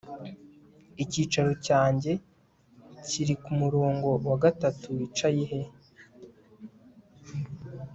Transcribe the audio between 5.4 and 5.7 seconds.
he